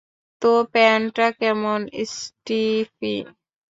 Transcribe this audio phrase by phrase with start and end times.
[0.41, 1.79] তো, প্যান্টটা কেমন,
[2.11, 3.15] স্টিফি?